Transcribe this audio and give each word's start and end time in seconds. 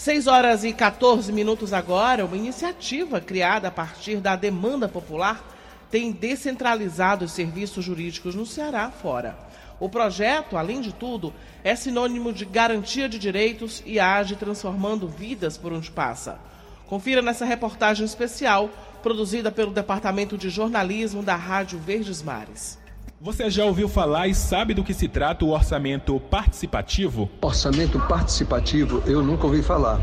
6 0.00 0.28
horas 0.28 0.64
e 0.64 0.72
14 0.72 1.30
minutos 1.30 1.74
agora, 1.74 2.24
uma 2.24 2.34
iniciativa 2.34 3.20
criada 3.20 3.68
a 3.68 3.70
partir 3.70 4.16
da 4.16 4.34
demanda 4.34 4.88
popular 4.88 5.44
tem 5.90 6.10
descentralizado 6.10 7.26
os 7.26 7.32
serviços 7.32 7.84
jurídicos 7.84 8.34
no 8.34 8.46
Ceará 8.46 8.90
fora. 8.90 9.38
O 9.78 9.90
projeto, 9.90 10.56
além 10.56 10.80
de 10.80 10.90
tudo, 10.90 11.34
é 11.62 11.76
sinônimo 11.76 12.32
de 12.32 12.46
garantia 12.46 13.10
de 13.10 13.18
direitos 13.18 13.82
e 13.84 14.00
age 14.00 14.36
transformando 14.36 15.06
vidas 15.06 15.58
por 15.58 15.70
onde 15.70 15.90
passa. 15.90 16.38
Confira 16.86 17.20
nessa 17.20 17.44
reportagem 17.44 18.06
especial 18.06 18.70
produzida 19.02 19.52
pelo 19.52 19.70
Departamento 19.70 20.38
de 20.38 20.48
Jornalismo 20.48 21.22
da 21.22 21.36
Rádio 21.36 21.78
Verdes 21.78 22.22
Mares. 22.22 22.79
Você 23.22 23.50
já 23.50 23.66
ouviu 23.66 23.86
falar 23.86 24.28
e 24.28 24.34
sabe 24.34 24.72
do 24.72 24.82
que 24.82 24.94
se 24.94 25.06
trata 25.06 25.44
o 25.44 25.50
orçamento 25.50 26.18
participativo? 26.18 27.28
Orçamento 27.42 28.00
participativo 28.08 29.02
eu 29.04 29.22
nunca 29.22 29.44
ouvi 29.44 29.62
falar. 29.62 30.00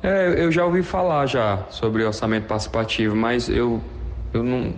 É, 0.00 0.44
eu 0.44 0.52
já 0.52 0.64
ouvi 0.64 0.80
falar 0.80 1.26
já 1.26 1.64
sobre 1.68 2.04
orçamento 2.04 2.46
participativo, 2.46 3.16
mas 3.16 3.48
eu, 3.48 3.82
eu 4.32 4.44
não, 4.44 4.72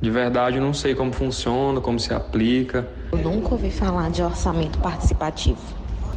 de 0.00 0.10
verdade, 0.10 0.56
eu 0.56 0.62
não 0.62 0.72
sei 0.72 0.94
como 0.94 1.12
funciona, 1.12 1.82
como 1.82 2.00
se 2.00 2.14
aplica. 2.14 2.88
Eu 3.12 3.18
nunca 3.18 3.50
ouvi 3.52 3.70
falar 3.70 4.10
de 4.10 4.22
orçamento 4.22 4.78
participativo. 4.78 5.60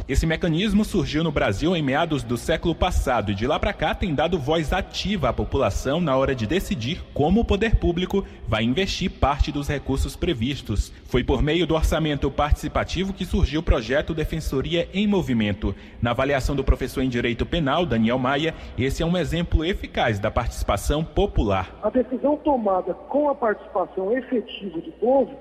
Esse 0.08 0.24
mecanismo 0.24 0.86
surgiu 0.86 1.22
no 1.22 1.30
Brasil 1.30 1.76
em 1.76 1.82
meados 1.82 2.22
do 2.22 2.38
século 2.38 2.74
passado 2.74 3.30
e 3.30 3.34
de 3.34 3.46
lá 3.46 3.58
para 3.60 3.74
cá 3.74 3.94
tem 3.94 4.14
dado 4.14 4.38
voz 4.38 4.72
ativa 4.72 5.28
à 5.28 5.34
população 5.34 6.00
na 6.00 6.16
hora 6.16 6.34
de 6.34 6.46
decidir 6.46 7.04
como 7.12 7.40
o 7.40 7.44
poder 7.44 7.76
público 7.76 8.24
vai 8.46 8.64
investir 8.64 9.10
parte 9.10 9.52
dos 9.52 9.68
recursos 9.68 10.16
previstos. 10.16 10.90
Foi 11.04 11.22
por 11.22 11.42
meio 11.42 11.66
do 11.66 11.74
orçamento 11.74 12.30
participativo 12.30 13.12
que 13.12 13.26
surgiu 13.26 13.60
o 13.60 13.62
projeto 13.62 14.14
Defensoria 14.14 14.88
em 14.94 15.06
Movimento. 15.06 15.74
Na 16.00 16.12
avaliação 16.12 16.56
do 16.56 16.64
professor 16.64 17.02
em 17.02 17.10
Direito 17.10 17.44
Penal, 17.44 17.84
Daniel 17.84 18.18
Maia, 18.18 18.54
esse 18.78 19.02
é 19.02 19.06
um 19.06 19.14
exemplo 19.14 19.62
eficaz 19.62 20.18
da 20.18 20.30
participação 20.30 21.04
popular. 21.04 21.78
A 21.82 21.90
decisão 21.90 22.38
tomada 22.38 22.94
com 22.94 23.28
a 23.28 23.34
participação 23.34 24.16
efetiva 24.16 24.80
do 24.80 24.92
povo 24.92 25.36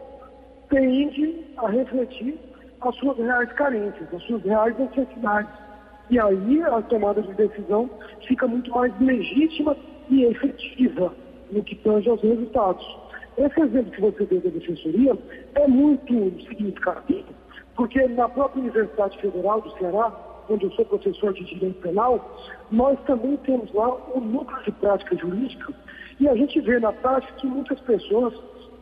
tende 0.69 1.45
a 1.55 1.69
refletir 1.69 2.37
as 2.81 2.95
suas 2.95 3.17
reais 3.17 3.51
carências, 3.53 4.13
as 4.13 4.23
suas 4.23 4.43
reais 4.43 4.77
necessidades. 4.77 5.51
E 6.09 6.19
aí 6.19 6.63
a 6.63 6.81
tomada 6.83 7.21
de 7.21 7.33
decisão 7.33 7.89
fica 8.27 8.47
muito 8.47 8.71
mais 8.71 8.93
legítima 8.99 9.75
e 10.09 10.23
efetiva 10.23 11.13
no 11.51 11.63
que 11.63 11.75
tange 11.75 12.09
aos 12.09 12.21
resultados. 12.21 12.85
Esse 13.37 13.59
exemplo 13.61 13.91
que 13.91 14.01
você 14.01 14.25
deu 14.25 14.41
da 14.41 14.49
defensoria 14.49 15.17
é 15.55 15.67
muito 15.67 16.13
significativo, 16.47 17.27
porque 17.75 18.07
na 18.07 18.27
própria 18.29 18.61
Universidade 18.61 19.19
Federal 19.19 19.61
do 19.61 19.71
Ceará, 19.77 20.11
onde 20.49 20.65
eu 20.65 20.71
sou 20.71 20.85
professor 20.85 21.33
de 21.33 21.43
direito 21.43 21.81
penal, 21.81 22.37
nós 22.71 22.97
também 23.05 23.37
temos 23.37 23.71
lá 23.73 23.93
o 24.13 24.19
núcleo 24.19 24.63
de 24.63 24.71
prática 24.71 25.15
jurídica 25.17 25.73
e 26.19 26.27
a 26.27 26.35
gente 26.35 26.59
vê 26.61 26.79
na 26.79 26.91
prática 26.93 27.33
que 27.33 27.47
muitas 27.47 27.79
pessoas 27.81 28.33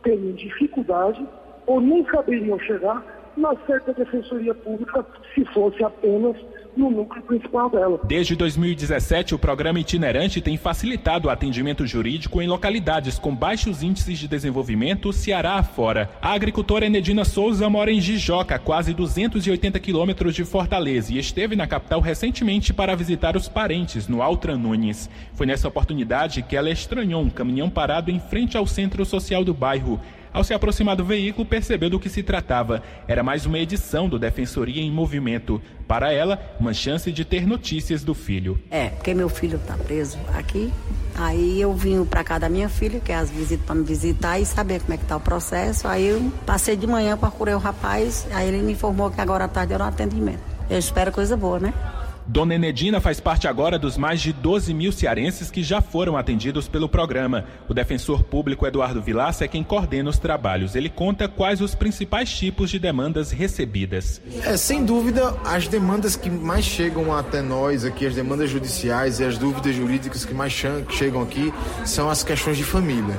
têm 0.02 0.32
dificuldade 0.32 1.26
ou 1.66 1.80
nem 1.80 2.04
saberiam 2.06 2.58
chegar 2.60 3.15
na 3.36 3.54
certa 3.66 3.92
defensoria 3.92 4.54
pública 4.54 5.04
se 5.34 5.44
fosse 5.46 5.82
apenas 5.84 6.36
no 6.76 6.90
núcleo 6.90 7.22
principal 7.22 7.70
dela. 7.70 8.00
Desde 8.04 8.36
2017, 8.36 9.34
o 9.34 9.38
programa 9.38 9.80
itinerante 9.80 10.40
tem 10.40 10.56
facilitado 10.56 11.28
o 11.28 11.30
atendimento 11.30 11.86
jurídico 11.86 12.42
em 12.42 12.46
localidades 12.46 13.18
com 13.18 13.34
baixos 13.34 13.82
índices 13.82 14.18
de 14.18 14.28
desenvolvimento, 14.28 15.12
Ceará 15.12 15.54
afora. 15.54 16.10
A 16.20 16.32
agricultora 16.32 16.86
Enedina 16.86 17.24
Souza 17.24 17.68
mora 17.70 17.90
em 17.90 18.00
Jijoca, 18.00 18.58
quase 18.58 18.92
280 18.92 19.80
quilômetros 19.80 20.34
de 20.34 20.44
Fortaleza, 20.44 21.12
e 21.12 21.18
esteve 21.18 21.56
na 21.56 21.66
capital 21.66 22.00
recentemente 22.00 22.74
para 22.74 22.94
visitar 22.94 23.36
os 23.36 23.48
parentes 23.48 24.06
no 24.06 24.20
Altran 24.22 24.58
Nunes. 24.58 25.08
Foi 25.32 25.46
nessa 25.46 25.68
oportunidade 25.68 26.42
que 26.42 26.56
ela 26.56 26.70
estranhou 26.70 27.22
um 27.22 27.30
caminhão 27.30 27.70
parado 27.70 28.10
em 28.10 28.20
frente 28.20 28.56
ao 28.56 28.66
centro 28.66 29.04
social 29.04 29.42
do 29.42 29.54
bairro. 29.54 30.00
Ao 30.36 30.44
se 30.44 30.52
aproximar 30.52 30.94
do 30.94 31.02
veículo, 31.02 31.46
percebeu 31.46 31.88
do 31.88 31.98
que 31.98 32.10
se 32.10 32.22
tratava. 32.22 32.82
Era 33.08 33.22
mais 33.22 33.46
uma 33.46 33.58
edição 33.58 34.06
do 34.06 34.18
Defensoria 34.18 34.82
em 34.82 34.90
Movimento. 34.90 35.62
Para 35.88 36.12
ela, 36.12 36.38
uma 36.60 36.74
chance 36.74 37.10
de 37.10 37.24
ter 37.24 37.46
notícias 37.46 38.04
do 38.04 38.12
filho. 38.12 38.60
É, 38.70 38.90
porque 38.90 39.14
meu 39.14 39.30
filho 39.30 39.56
está 39.56 39.78
preso 39.78 40.18
aqui. 40.34 40.70
Aí 41.14 41.58
eu 41.58 41.72
vim 41.72 42.04
para 42.04 42.22
cá 42.22 42.38
da 42.38 42.50
minha 42.50 42.68
filha, 42.68 43.00
que 43.00 43.12
é 43.12 43.14
as 43.14 43.30
visitas 43.30 43.64
para 43.64 43.76
me 43.76 43.84
visitar 43.84 44.38
e 44.38 44.44
saber 44.44 44.82
como 44.82 44.92
é 44.92 44.98
que 44.98 45.04
está 45.04 45.16
o 45.16 45.20
processo. 45.20 45.88
Aí 45.88 46.06
eu 46.06 46.30
passei 46.44 46.76
de 46.76 46.86
manhã, 46.86 47.16
procurei 47.16 47.54
o 47.54 47.58
rapaz, 47.58 48.26
aí 48.30 48.46
ele 48.46 48.58
me 48.58 48.72
informou 48.72 49.10
que 49.10 49.22
agora 49.22 49.46
à 49.46 49.48
tarde 49.48 49.72
era 49.72 49.84
um 49.84 49.88
atendimento. 49.88 50.42
Eu 50.68 50.78
espero 50.78 51.10
coisa 51.12 51.34
boa, 51.34 51.58
né? 51.58 51.72
Dona 52.28 52.56
Enedina 52.56 53.00
faz 53.00 53.20
parte 53.20 53.46
agora 53.46 53.78
dos 53.78 53.96
mais 53.96 54.20
de 54.20 54.32
12 54.32 54.74
mil 54.74 54.90
cearenses 54.90 55.50
que 55.50 55.62
já 55.62 55.80
foram 55.80 56.16
atendidos 56.16 56.66
pelo 56.66 56.88
programa. 56.88 57.44
O 57.68 57.74
defensor 57.74 58.24
público 58.24 58.66
Eduardo 58.66 59.00
Vilaça 59.00 59.44
é 59.44 59.48
quem 59.48 59.62
coordena 59.62 60.10
os 60.10 60.18
trabalhos. 60.18 60.74
Ele 60.74 60.88
conta 60.88 61.28
quais 61.28 61.60
os 61.60 61.74
principais 61.74 62.30
tipos 62.36 62.68
de 62.70 62.80
demandas 62.80 63.30
recebidas. 63.30 64.20
É, 64.44 64.56
sem 64.56 64.84
dúvida, 64.84 65.36
as 65.44 65.68
demandas 65.68 66.16
que 66.16 66.28
mais 66.28 66.64
chegam 66.64 67.14
até 67.14 67.40
nós 67.40 67.84
aqui, 67.84 68.04
as 68.04 68.14
demandas 68.14 68.50
judiciais 68.50 69.20
e 69.20 69.24
as 69.24 69.38
dúvidas 69.38 69.74
jurídicas 69.74 70.24
que 70.24 70.34
mais 70.34 70.52
chegam 70.90 71.22
aqui 71.22 71.54
são 71.84 72.10
as 72.10 72.24
questões 72.24 72.56
de 72.56 72.64
família. 72.64 73.16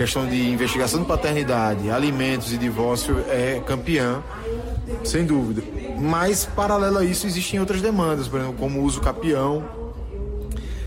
Questão 0.00 0.26
de 0.26 0.48
investigação 0.48 1.02
de 1.02 1.06
paternidade, 1.06 1.90
alimentos 1.90 2.54
e 2.54 2.56
divórcio 2.56 3.22
é 3.28 3.60
campeã, 3.66 4.22
sem 5.04 5.26
dúvida. 5.26 5.62
Mas, 5.98 6.46
paralelo 6.46 6.96
a 6.96 7.04
isso, 7.04 7.26
existem 7.26 7.60
outras 7.60 7.82
demandas, 7.82 8.26
por 8.26 8.40
exemplo, 8.40 8.56
como 8.58 8.80
o 8.80 8.84
uso 8.84 8.98
capião. 9.02 9.62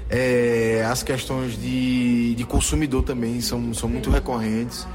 É, 0.10 0.84
as 0.90 1.04
questões 1.04 1.62
de, 1.62 2.34
de 2.34 2.44
consumidor 2.44 3.04
também 3.04 3.40
são, 3.40 3.72
são 3.72 3.88
muito 3.88 4.10
recorrentes 4.10 4.88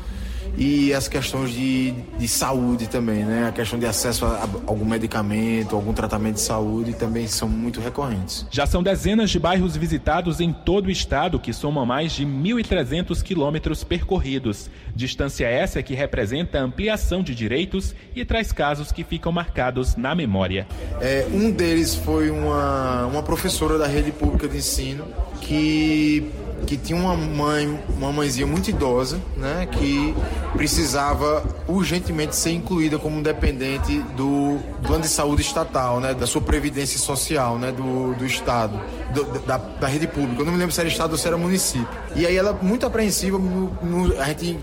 e 0.58 0.92
as 0.92 1.06
questões 1.06 1.52
de, 1.52 1.92
de 2.18 2.26
saúde 2.26 2.88
também, 2.88 3.24
né? 3.24 3.46
A 3.48 3.52
questão 3.52 3.78
de 3.78 3.86
acesso 3.86 4.26
a, 4.26 4.48
algum 4.66 4.84
medicamento, 4.84 5.76
algum 5.76 5.92
tratamento 5.92 6.34
de 6.34 6.40
saúde 6.40 6.94
também 6.94 7.28
são 7.28 7.48
muito 7.48 7.80
recorrentes. 7.80 8.44
Já 8.50 8.66
são 8.66 8.82
dezenas 8.82 9.30
de 9.30 9.38
bairros 9.38 9.76
visitados 9.76 10.40
em 10.40 10.52
todo 10.52 10.86
o 10.86 10.90
estado, 10.90 11.38
que 11.38 11.52
somam 11.52 11.86
mais 11.86 12.12
de 12.12 12.26
1.300 12.26 13.22
quilômetros 13.22 13.84
percorridos. 13.84 14.68
Distância 14.96 15.46
essa 15.46 15.80
que 15.80 15.94
representa 15.94 16.58
ampliação 16.58 17.22
de 17.22 17.36
direitos 17.36 17.94
e 18.16 18.24
traz 18.24 18.50
casos 18.50 18.90
que 18.90 19.04
ficam 19.04 19.30
marcados 19.30 19.94
na 19.94 20.12
memória. 20.12 20.66
É, 21.00 21.24
um 21.32 21.52
deles 21.52 21.94
foi 21.94 22.30
uma, 22.30 23.06
uma 23.06 23.22
professora 23.22 23.78
da 23.78 23.86
rede 23.86 24.10
pública 24.10 24.48
de 24.48 24.56
ensino 24.56 25.06
que 25.40 26.28
que 26.66 26.76
tinha 26.76 26.98
uma 26.98 27.14
mãe, 27.14 27.78
uma 27.96 28.12
mãezinha 28.12 28.46
muito 28.46 28.68
idosa, 28.70 29.20
né, 29.36 29.66
que 29.70 30.14
precisava 30.54 31.44
urgentemente 31.66 32.36
ser 32.36 32.52
incluída 32.52 32.98
como 32.98 33.22
dependente 33.22 33.98
do 34.16 34.58
plano 34.82 35.02
de 35.02 35.08
saúde 35.08 35.42
estatal, 35.42 36.00
né, 36.00 36.14
da 36.14 36.26
sua 36.26 36.40
previdência 36.40 36.98
social, 36.98 37.58
né, 37.58 37.72
do, 37.72 38.14
do 38.14 38.26
estado, 38.26 38.78
do, 39.14 39.24
da, 39.40 39.56
da 39.56 39.86
rede 39.86 40.06
pública. 40.06 40.40
Eu 40.42 40.46
não 40.46 40.52
me 40.52 40.58
lembro 40.58 40.74
se 40.74 40.80
era 40.80 40.88
estado 40.88 41.12
ou 41.12 41.18
se 41.18 41.26
era 41.26 41.36
município. 41.36 41.88
E 42.14 42.26
aí 42.26 42.36
ela 42.36 42.52
muito 42.60 42.86
apreensiva, 42.86 43.38
no, 43.38 43.70
no, 43.82 44.20
a 44.20 44.24
gente 44.24 44.58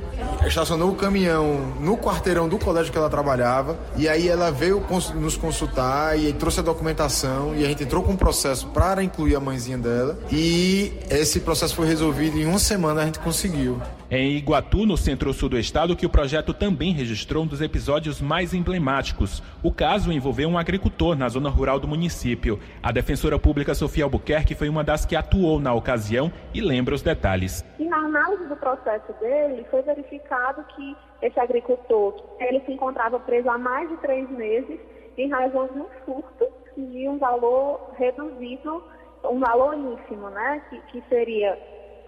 estacionou 0.48 0.92
o 0.92 0.96
caminhão 0.96 1.74
no 1.80 1.98
quarteirão 1.98 2.48
do 2.48 2.58
colégio 2.58 2.92
que 2.92 2.98
ela 2.98 3.10
trabalhava 3.10 3.78
e 3.96 4.08
aí 4.08 4.28
ela 4.28 4.52
veio 4.52 4.84
nos 5.16 5.38
consultar 5.38 6.18
e 6.20 6.34
trouxe 6.34 6.60
a 6.60 6.64
documentação 6.64 7.56
e 7.56 7.66
a 7.66 7.68
gente 7.68 7.84
entrou 7.84 8.04
com 8.04 8.14
um 8.14 8.18
processo 8.18 8.68
para 8.68 9.04
incluir 9.04 9.36
a 9.36 9.40
mãezinha 9.40 9.78
dela 9.78 10.18
e 10.32 10.94
esse 11.10 11.40
processo 11.40 11.76
foi 11.76 11.88
resolvido 11.88 12.38
em 12.38 12.46
uma 12.46 12.60
semana 12.60 13.02
a 13.02 13.06
gente 13.06 13.20
conseguiu. 13.20 13.80
É 14.10 14.20
em 14.20 14.38
Iguatu, 14.38 14.86
no 14.86 14.96
centro-sul 14.96 15.50
do 15.50 15.58
estado, 15.58 15.96
que 15.96 16.06
o 16.06 16.10
projeto 16.10 16.54
também 16.54 16.94
registrou 16.94 17.44
um 17.44 17.48
dos 17.48 17.60
episódios 17.60 18.22
mais 18.22 18.54
emblemáticos. 18.54 19.42
O 19.64 19.72
caso 19.72 20.12
envolveu 20.12 20.48
um 20.48 20.60
agricultor 20.60 21.18
na 21.18 21.28
zona 21.28 21.50
rural 21.50 21.80
do 21.80 21.88
município. 21.88 22.60
A 22.84 22.92
defensora 22.92 23.40
pública 23.40 23.74
Sofia 23.74 24.04
Albuquerque 24.04 24.54
foi 24.54 24.70
uma 24.70 24.84
das 24.84 25.08
que 25.08 25.16
atuou 25.16 25.60
na 25.60 25.74
ocasião 25.74 26.32
e 26.54 26.62
lembra 26.62 26.94
os 26.94 27.02
detalhes. 27.02 27.66
E 27.80 27.86
na 27.86 27.98
análise 27.98 28.46
do 28.46 28.56
processo 28.56 29.12
dele, 29.20 29.66
foi 29.72 29.82
verificado 29.82 30.64
que 30.76 30.96
esse 31.24 31.40
agricultor 31.40 32.14
ele 32.40 32.62
se 32.64 32.74
encontrava 32.74 33.20
preso 33.20 33.50
há 33.50 33.58
mais 33.58 33.90
de 33.90 33.98
três 33.98 34.30
meses 34.30 34.80
em 35.18 35.30
razão 35.30 35.68
de 35.68 35.80
um 35.80 35.88
furto 36.06 36.46
de 36.78 37.10
um 37.10 37.18
valor 37.18 37.92
reduzido, 37.98 38.84
um 39.24 39.40
valor 39.40 39.74
ínfimo, 39.74 40.30
né? 40.30 40.62
Que, 40.70 40.80
que 40.92 41.04
seria 41.10 41.58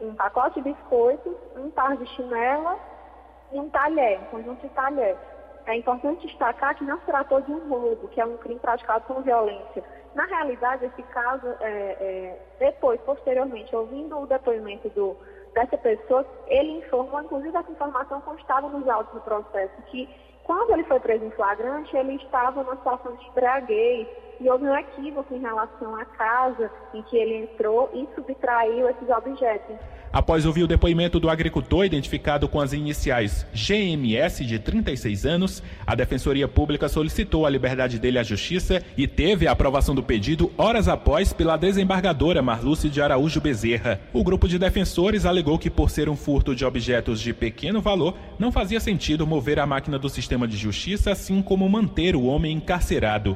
um 0.02 0.16
pacote 0.16 0.62
de 0.62 0.72
biscoitos, 0.72 1.34
um 1.56 1.70
par 1.72 1.96
de 1.98 2.06
chinela 2.08 2.78
e 3.52 3.60
um 3.60 3.70
talher, 3.70 4.20
um 4.22 4.26
conjunto 4.26 4.62
de 4.62 4.74
talher. 4.74 5.18
É 5.66 5.76
importante 5.76 6.26
destacar 6.26 6.76
que 6.76 6.84
não 6.84 6.98
se 7.00 7.06
tratou 7.06 7.42
de 7.42 7.52
um 7.52 7.68
roubo, 7.68 8.08
que 8.08 8.22
é 8.22 8.26
um 8.26 8.38
crime 8.38 8.60
praticado 8.60 9.06
com 9.06 9.22
violência. 9.22 9.84
Na 10.16 10.26
realidade, 10.26 10.86
esse 10.86 11.04
caso, 11.04 11.46
é, 11.60 11.70
é, 11.70 12.40
depois, 12.58 13.00
posteriormente, 13.02 13.76
ouvindo 13.76 14.18
o 14.18 14.26
depoimento 14.26 14.90
do, 14.90 15.18
dessa 15.54 15.78
pessoa, 15.78 16.26
ele 16.48 16.78
informou, 16.78 17.22
inclusive 17.22 17.56
essa 17.56 17.72
informação 17.72 18.22
constava 18.22 18.70
nos 18.70 18.88
autos 18.88 19.14
do 19.14 19.22
processo, 19.22 19.82
que 19.88 20.10
quando 20.44 20.72
ele 20.72 20.86
foi 20.86 21.00
preso 21.02 21.26
em 21.26 21.32
flagrante, 21.32 21.96
ele 21.96 22.16
estava 22.16 22.64
numa 22.64 22.78
situação 22.78 23.14
de 23.16 23.28
embriaguez, 23.28 24.08
e 24.40 24.50
houve 24.50 24.66
um 24.66 24.76
equívoco 24.76 25.34
em 25.34 25.40
relação 25.40 25.96
à 25.96 26.06
casa 26.06 26.72
em 26.94 27.02
que 27.04 27.18
ele 27.18 27.36
entrou 27.44 27.90
e 27.94 28.08
subtraiu 28.16 28.90
esses 28.90 29.10
objetos. 29.10 29.76
Após 30.12 30.46
ouvir 30.46 30.64
o 30.64 30.68
depoimento 30.68 31.20
do 31.20 31.30
agricultor 31.30 31.86
identificado 31.86 32.48
com 32.48 32.62
as 32.62 32.74
iniciais 32.74 33.46
GMS 33.54 34.46
de 34.46 34.58
36 34.58 35.26
anos, 35.26 35.64
a 35.86 35.96
Defensoria 35.96 36.48
Pública 36.48 36.88
solicitou 36.88 37.46
a 37.46 37.50
liberdade 37.50 38.00
dele 38.00 38.18
à 38.18 38.24
Justiça 38.24 38.82
e 38.98 39.08
teve 39.08 39.48
a 39.48 39.52
aprovação 39.52 39.94
do 39.94 40.02
pedido 40.02 40.52
horas 40.58 40.88
após 40.88 41.34
pela 41.34 41.58
desembargadora 41.58 42.42
Marluce 42.42 42.90
de 42.90 43.02
Araújo 43.02 43.42
Bezerra. 43.42 44.00
O 44.14 44.24
grupo 44.24 44.48
de 44.48 44.58
defensores 44.58 45.26
alegou 45.26 45.60
que 45.60 45.70
por 45.70 45.90
ser 45.90 46.10
um 46.10 46.16
furto 46.16 46.56
de 46.56 46.66
objetos 46.66 47.20
de 47.20 47.34
pequeno 47.34 47.82
valor, 47.82 48.16
não 48.40 48.52
fazia 48.52 48.80
sentido 48.80 49.28
mover 49.28 49.60
a 49.60 49.68
máquina 49.68 50.00
do 50.00 50.10
sistema 50.10 50.48
de 50.48 50.58
justiça, 50.58 51.12
assim 51.12 51.42
como 51.42 51.68
manter 51.70 52.16
o 52.16 52.24
homem 52.24 52.56
encarcerado. 52.56 53.36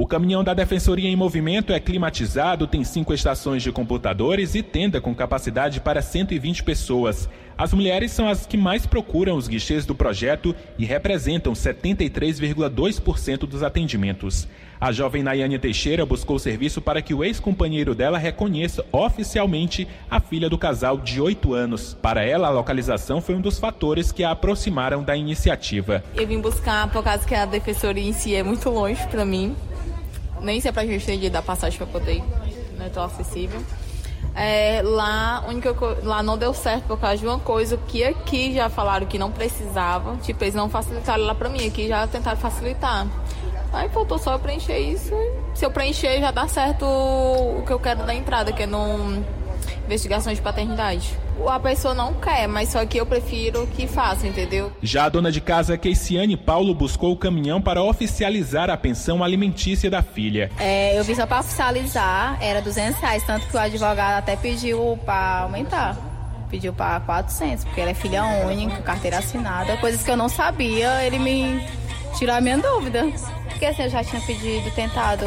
O 0.00 0.06
caminhão 0.06 0.42
da 0.42 0.54
Defensoria 0.54 1.10
em 1.10 1.14
Movimento 1.14 1.74
é 1.74 1.78
climatizado, 1.78 2.66
tem 2.66 2.82
cinco 2.82 3.12
estações 3.12 3.62
de 3.62 3.70
computadores 3.70 4.54
e 4.54 4.62
tenda 4.62 4.98
com 4.98 5.14
capacidade 5.14 5.78
para 5.78 6.00
120 6.00 6.64
pessoas. 6.64 7.28
As 7.58 7.74
mulheres 7.74 8.10
são 8.10 8.26
as 8.26 8.46
que 8.46 8.56
mais 8.56 8.86
procuram 8.86 9.36
os 9.36 9.46
guichês 9.46 9.84
do 9.84 9.94
projeto 9.94 10.56
e 10.78 10.86
representam 10.86 11.52
73,2% 11.52 13.40
dos 13.40 13.62
atendimentos. 13.62 14.48
A 14.80 14.90
jovem 14.90 15.22
Nayane 15.22 15.58
Teixeira 15.58 16.06
buscou 16.06 16.38
serviço 16.38 16.80
para 16.80 17.02
que 17.02 17.12
o 17.12 17.22
ex-companheiro 17.22 17.94
dela 17.94 18.16
reconheça 18.16 18.82
oficialmente 18.90 19.86
a 20.10 20.18
filha 20.18 20.48
do 20.48 20.56
casal 20.56 20.96
de 20.96 21.20
8 21.20 21.52
anos. 21.52 21.94
Para 22.00 22.24
ela, 22.24 22.46
a 22.46 22.50
localização 22.50 23.20
foi 23.20 23.34
um 23.34 23.40
dos 23.42 23.58
fatores 23.58 24.10
que 24.10 24.24
a 24.24 24.30
aproximaram 24.30 25.02
da 25.02 25.14
iniciativa. 25.14 26.02
Eu 26.16 26.26
vim 26.26 26.40
buscar 26.40 26.90
por 26.90 27.04
causa 27.04 27.28
que 27.28 27.34
a 27.34 27.44
defensoria 27.44 28.08
em 28.08 28.14
si 28.14 28.34
é 28.34 28.42
muito 28.42 28.70
longe 28.70 29.06
para 29.08 29.26
mim 29.26 29.54
nem 30.42 30.60
se 30.60 30.68
é 30.68 30.72
pra 30.72 30.84
gente 30.84 31.16
de 31.16 31.30
dar 31.30 31.42
passagem 31.42 31.78
pra 31.78 31.86
poder 31.86 32.16
ir, 32.16 32.24
não 32.78 32.86
é 32.86 32.88
tão 32.88 33.04
acessível. 33.04 33.60
É, 34.34 34.80
lá, 34.84 35.44
única, 35.48 35.74
lá 36.02 36.22
não 36.22 36.38
deu 36.38 36.54
certo 36.54 36.84
por 36.84 36.98
causa 36.98 37.18
de 37.18 37.26
uma 37.26 37.38
coisa 37.38 37.76
que 37.76 38.04
aqui 38.04 38.54
já 38.54 38.68
falaram 38.68 39.06
que 39.06 39.18
não 39.18 39.30
precisava. 39.30 40.16
Tipo, 40.18 40.44
eles 40.44 40.54
não 40.54 40.68
facilitaram 40.68 41.24
lá 41.24 41.34
pra 41.34 41.48
mim, 41.48 41.66
aqui 41.66 41.88
já 41.88 42.06
tentaram 42.06 42.38
facilitar. 42.38 43.06
Aí 43.72 43.88
faltou 43.88 44.18
só 44.18 44.32
eu 44.34 44.38
preencher 44.38 44.78
isso. 44.78 45.14
Se 45.54 45.64
eu 45.64 45.70
preencher, 45.70 46.20
já 46.20 46.30
dá 46.30 46.46
certo 46.48 46.84
o 46.84 47.62
que 47.66 47.72
eu 47.72 47.78
quero 47.78 48.04
da 48.04 48.14
entrada, 48.14 48.52
que 48.52 48.64
é 48.64 48.66
não 48.66 49.24
investigação 49.90 50.32
de 50.32 50.40
paternidade. 50.40 51.10
A 51.46 51.58
pessoa 51.58 51.94
não 51.94 52.14
quer, 52.14 52.46
mas 52.46 52.68
só 52.70 52.84
que 52.84 52.98
eu 52.98 53.06
prefiro 53.06 53.66
que 53.68 53.86
faça, 53.86 54.26
entendeu? 54.26 54.70
Já 54.82 55.04
a 55.04 55.08
dona 55.08 55.32
de 55.32 55.40
casa, 55.40 55.76
Keiciane 55.76 56.36
Paulo, 56.36 56.74
buscou 56.74 57.12
o 57.12 57.16
caminhão 57.16 57.60
para 57.60 57.82
oficializar 57.82 58.70
a 58.70 58.76
pensão 58.76 59.24
alimentícia 59.24 59.90
da 59.90 60.02
filha. 60.02 60.50
É, 60.58 60.98
eu 60.98 61.04
vim 61.04 61.14
só 61.14 61.26
para 61.26 61.40
oficializar, 61.40 62.38
era 62.40 62.60
200 62.60 63.00
reais, 63.00 63.22
tanto 63.24 63.46
que 63.46 63.56
o 63.56 63.58
advogado 63.58 64.18
até 64.18 64.36
pediu 64.36 64.98
para 65.04 65.40
aumentar 65.40 66.10
pediu 66.50 66.72
para 66.72 66.98
400, 67.00 67.64
porque 67.64 67.80
ela 67.80 67.90
é 67.90 67.94
filha 67.94 68.24
única, 68.24 68.82
carteira 68.82 69.18
assinada, 69.18 69.76
coisas 69.76 70.02
que 70.02 70.10
eu 70.10 70.16
não 70.16 70.28
sabia, 70.28 71.04
ele 71.06 71.20
me 71.20 71.64
tirou 72.18 72.34
a 72.34 72.40
minha 72.40 72.58
dúvida. 72.58 73.06
Porque 73.60 73.72
assim, 73.72 73.82
eu 73.82 73.90
já 73.90 74.02
tinha 74.02 74.22
pedido, 74.22 74.70
tentado 74.70 75.26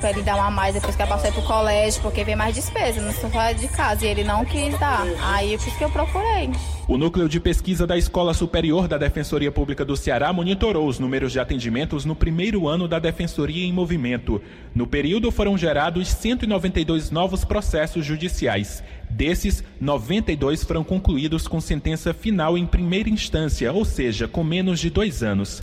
para 0.00 0.10
ele 0.10 0.20
dar 0.22 0.34
uma 0.34 0.50
mais 0.50 0.74
depois 0.74 0.96
que 0.96 1.00
ela 1.00 1.14
passou 1.14 1.30
pro 1.30 1.42
colégio, 1.42 2.02
porque 2.02 2.24
vem 2.24 2.34
mais 2.34 2.52
despesa, 2.52 3.00
não 3.00 3.12
sou 3.12 3.30
de 3.56 3.68
casa, 3.68 4.04
e 4.04 4.08
ele 4.08 4.24
não 4.24 4.44
quis 4.44 4.76
dar. 4.80 5.06
Aí 5.22 5.56
por 5.56 5.68
isso 5.68 5.78
que 5.78 5.84
eu 5.84 5.90
procurei. 5.90 6.50
O 6.88 6.98
núcleo 6.98 7.28
de 7.28 7.38
pesquisa 7.38 7.86
da 7.86 7.96
Escola 7.96 8.34
Superior 8.34 8.88
da 8.88 8.98
Defensoria 8.98 9.52
Pública 9.52 9.84
do 9.84 9.96
Ceará 9.96 10.32
monitorou 10.32 10.88
os 10.88 10.98
números 10.98 11.30
de 11.30 11.38
atendimentos 11.38 12.04
no 12.04 12.16
primeiro 12.16 12.66
ano 12.66 12.88
da 12.88 12.98
Defensoria 12.98 13.64
em 13.64 13.72
movimento. 13.72 14.42
No 14.74 14.84
período 14.84 15.30
foram 15.30 15.56
gerados 15.56 16.08
192 16.08 17.12
novos 17.12 17.44
processos 17.44 18.04
judiciais. 18.04 18.82
Desses, 19.08 19.62
92 19.80 20.64
foram 20.64 20.82
concluídos 20.82 21.46
com 21.46 21.60
sentença 21.60 22.12
final 22.12 22.58
em 22.58 22.66
primeira 22.66 23.08
instância, 23.08 23.72
ou 23.72 23.84
seja, 23.84 24.26
com 24.26 24.42
menos 24.42 24.80
de 24.80 24.90
dois 24.90 25.22
anos. 25.22 25.62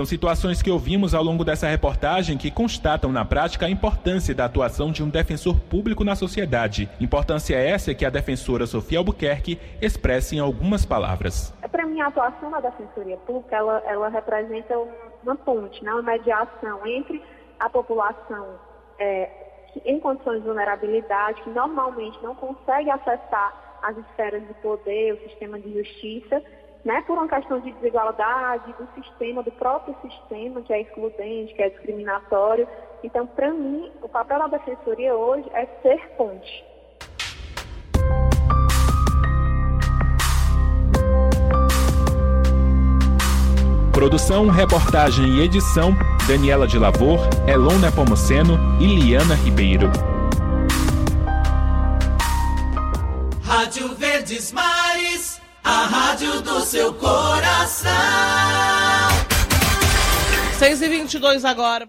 São 0.00 0.06
situações 0.06 0.62
que 0.62 0.70
ouvimos 0.70 1.14
ao 1.14 1.22
longo 1.22 1.44
dessa 1.44 1.66
reportagem 1.66 2.38
que 2.38 2.50
constatam 2.50 3.12
na 3.12 3.22
prática 3.22 3.66
a 3.66 3.68
importância 3.68 4.34
da 4.34 4.46
atuação 4.46 4.90
de 4.90 5.02
um 5.02 5.10
defensor 5.10 5.60
público 5.60 6.02
na 6.02 6.16
sociedade. 6.16 6.88
Importância 6.98 7.54
essa 7.54 7.94
que 7.94 8.06
a 8.06 8.08
defensora 8.08 8.66
Sofia 8.66 8.96
Albuquerque 8.96 9.60
expressa 9.78 10.34
em 10.34 10.38
algumas 10.38 10.86
palavras. 10.86 11.52
Para 11.70 11.84
mim, 11.84 12.00
a 12.00 12.06
atuação 12.06 12.50
da 12.50 12.60
defensoria 12.60 13.18
pública, 13.18 13.54
ela, 13.54 13.82
ela 13.84 14.08
representa 14.08 14.74
uma 15.22 15.36
ponte, 15.36 15.84
né, 15.84 15.92
uma 15.92 16.00
mediação 16.00 16.86
entre 16.86 17.22
a 17.58 17.68
população 17.68 18.54
é, 18.98 19.28
que, 19.70 19.82
em 19.84 20.00
condições 20.00 20.40
de 20.40 20.46
vulnerabilidade, 20.46 21.42
que 21.42 21.50
normalmente 21.50 22.18
não 22.22 22.34
consegue 22.34 22.88
acessar 22.88 23.78
as 23.82 23.98
esferas 23.98 24.48
de 24.48 24.54
poder, 24.62 25.12
o 25.12 25.28
sistema 25.28 25.60
de 25.60 25.74
justiça, 25.74 26.42
né, 26.84 27.02
por 27.06 27.18
uma 27.18 27.28
questão 27.28 27.60
de 27.60 27.70
desigualdade 27.72 28.72
do 28.78 28.88
sistema, 28.94 29.42
do 29.42 29.52
próprio 29.52 29.94
sistema, 30.02 30.62
que 30.62 30.72
é 30.72 30.80
excludente, 30.82 31.54
que 31.54 31.62
é 31.62 31.70
discriminatório. 31.70 32.66
Então, 33.02 33.26
para 33.26 33.50
mim, 33.50 33.90
o 34.02 34.08
papel 34.08 34.38
da 34.38 34.48
defensoria 34.48 35.14
hoje 35.14 35.48
é 35.52 35.66
ser 35.82 35.98
ponte. 36.16 36.64
Produção, 43.92 44.48
reportagem 44.48 45.26
e 45.26 45.40
edição: 45.42 45.94
Daniela 46.26 46.66
de 46.66 46.78
Lavor, 46.78 47.18
Elon 47.46 47.78
Nepomuceno 47.78 48.58
e 48.80 48.86
Liana 48.96 49.34
Ribeiro. 49.34 49.90
Rádio 53.42 53.94
Verdes 53.94 54.52
Mares. 54.52 54.79
A 55.72 55.86
rádio 55.86 56.40
do 56.42 56.60
seu 56.62 56.92
coração. 56.94 57.90
6 60.58 60.82
e 60.82 60.88
22 60.88 61.44
agora. 61.44 61.88